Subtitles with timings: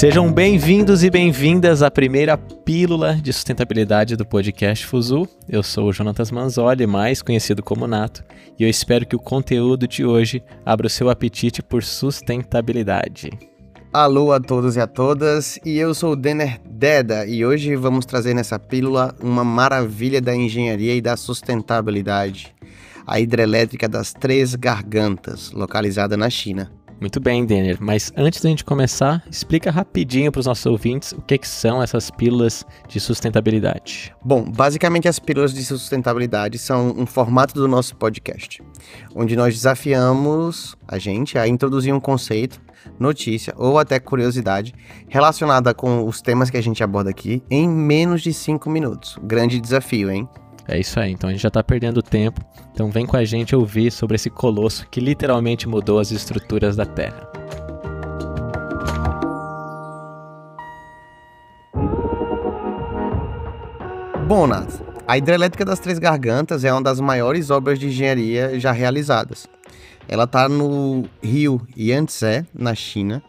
[0.00, 5.28] Sejam bem-vindos e bem-vindas à primeira pílula de sustentabilidade do podcast Fuzu.
[5.46, 8.24] Eu sou o Jonatas Manzoli, mais conhecido como Nato,
[8.58, 13.28] e eu espero que o conteúdo de hoje abra o seu apetite por sustentabilidade.
[13.92, 18.06] Alô a todos e a todas, e eu sou o Denner Deda, e hoje vamos
[18.06, 22.56] trazer nessa pílula uma maravilha da engenharia e da sustentabilidade,
[23.06, 26.79] a hidrelétrica das Três Gargantas, localizada na China.
[27.00, 31.22] Muito bem, Denner, mas antes da gente começar, explica rapidinho para os nossos ouvintes o
[31.22, 34.14] que, que, são essas pílulas de sustentabilidade.
[34.22, 38.62] Bom, basicamente as pílulas de sustentabilidade são um formato do nosso podcast,
[39.14, 42.60] onde nós desafiamos a gente a introduzir um conceito,
[42.98, 44.74] notícia ou até curiosidade
[45.08, 49.18] relacionada com os temas que a gente aborda aqui em menos de 5 minutos.
[49.22, 50.28] Grande desafio, hein?
[50.68, 52.40] É isso aí, então a gente já está perdendo tempo.
[52.72, 56.86] Então vem com a gente ouvir sobre esse colosso que literalmente mudou as estruturas da
[56.86, 57.28] Terra.
[64.26, 68.70] Bom, Nath, a hidrelétrica das Três Gargantas é uma das maiores obras de engenharia já
[68.70, 69.48] realizadas.
[70.06, 73.20] Ela está no rio Yangtze, na China,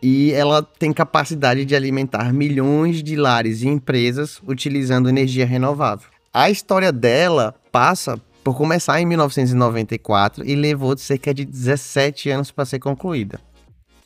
[0.00, 6.08] e ela tem capacidade de alimentar milhões de lares e empresas utilizando energia renovável.
[6.32, 12.64] A história dela passa por começar em 1994 e levou cerca de 17 anos para
[12.64, 13.40] ser concluída.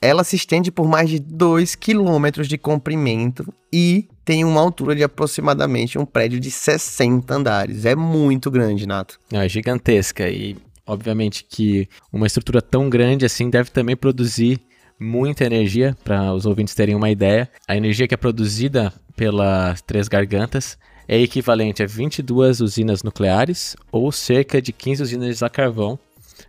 [0.00, 5.04] Ela se estende por mais de 2 quilômetros de comprimento e tem uma altura de
[5.04, 7.84] aproximadamente um prédio de 60 andares.
[7.84, 9.20] É muito grande, Nato.
[9.32, 14.60] É gigantesca e, obviamente, que uma estrutura tão grande assim deve também produzir
[14.98, 17.48] muita energia, para os ouvintes terem uma ideia.
[17.66, 24.10] A energia que é produzida pelas Três Gargantas é equivalente a 22 usinas nucleares ou
[24.12, 25.98] cerca de 15 usinas a carvão,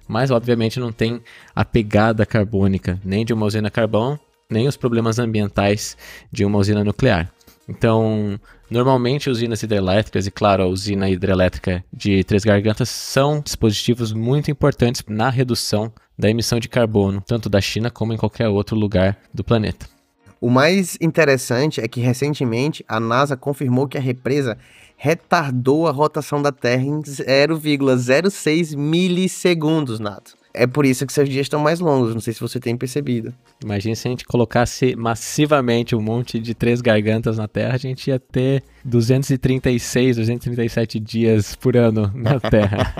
[0.07, 1.21] mas obviamente não tem
[1.55, 5.97] a pegada carbônica nem de uma usina a carvão, nem os problemas ambientais
[6.31, 7.31] de uma usina nuclear.
[7.67, 14.51] Então, normalmente usinas hidrelétricas e, claro, a usina hidrelétrica de Três Gargantas são dispositivos muito
[14.51, 19.17] importantes na redução da emissão de carbono, tanto da China como em qualquer outro lugar
[19.33, 19.92] do planeta.
[20.43, 24.57] O mais interessante é que recentemente a NASA confirmou que a represa
[24.97, 30.35] retardou a rotação da Terra em 0,06 milissegundos, Nato.
[30.53, 33.33] É por isso que seus dias estão mais longos, não sei se você tem percebido.
[33.63, 38.09] Imagina se a gente colocasse massivamente um monte de três gargantas na Terra, a gente
[38.09, 42.93] ia ter 236, 237 dias por ano na Terra.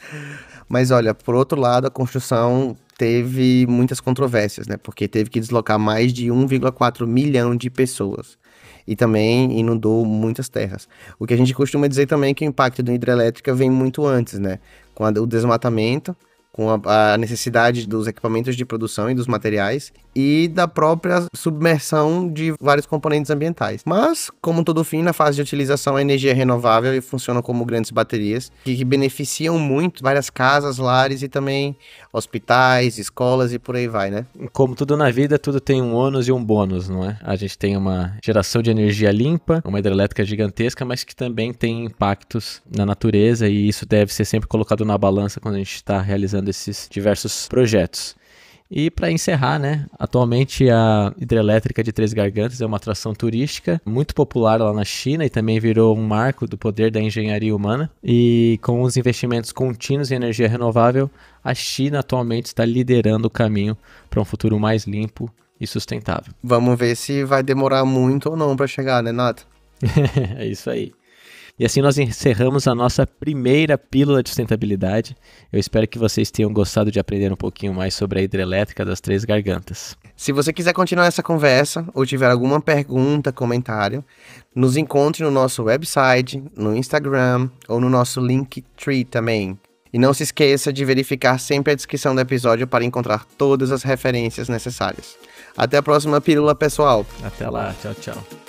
[0.66, 4.76] Mas olha, por outro lado, a construção teve muitas controvérsias, né?
[4.76, 8.38] Porque teve que deslocar mais de 1,4 milhão de pessoas.
[8.86, 10.88] E também inundou muitas terras.
[11.18, 14.06] O que a gente costuma dizer também é que o impacto da hidrelétrica vem muito
[14.06, 14.58] antes, né?
[14.94, 16.16] Com o desmatamento,
[16.56, 22.32] com a, a, necessidade dos equipamentos de produção e dos materiais e da própria submersão
[22.32, 23.82] de vários componentes ambientais.
[23.84, 27.66] Mas, como todo fim, na fase de utilização, a energia é renovável e funciona como
[27.66, 31.76] grandes baterias que, que beneficiam muito várias casas, lares e também
[32.10, 34.24] hospitais, escolas e por aí vai, né?
[34.54, 37.18] Como tudo na vida, tudo tem um ônus e um bônus, não é?
[37.22, 41.84] A gente tem uma geração de energia limpa, uma hidrelétrica gigantesca, mas que também tem
[41.84, 46.00] impactos na natureza e isso deve ser sempre colocado na balança quando a gente está
[46.00, 48.14] realizando esses diversos projetos.
[48.70, 54.14] E para encerrar, né, atualmente a hidrelétrica de Três Gargantas é uma atração turística muito
[54.14, 57.90] popular lá na China e também virou um marco do poder da engenharia humana.
[58.02, 61.08] E com os investimentos contínuos em energia renovável,
[61.44, 63.76] a China atualmente está liderando o caminho
[64.10, 65.30] para um futuro mais limpo
[65.60, 66.34] e sustentável.
[66.42, 69.46] Vamos ver se vai demorar muito ou não para chegar, né, Nato?
[70.36, 70.92] é isso aí.
[71.58, 75.16] E assim nós encerramos a nossa primeira pílula de sustentabilidade.
[75.50, 79.00] Eu espero que vocês tenham gostado de aprender um pouquinho mais sobre a hidrelétrica das
[79.00, 79.96] Três Gargantas.
[80.14, 84.04] Se você quiser continuar essa conversa ou tiver alguma pergunta, comentário,
[84.54, 89.58] nos encontre no nosso website, no Instagram ou no nosso Linktree também.
[89.92, 93.82] E não se esqueça de verificar sempre a descrição do episódio para encontrar todas as
[93.82, 95.16] referências necessárias.
[95.56, 97.06] Até a próxima pílula, pessoal.
[97.24, 98.45] Até lá, tchau, tchau.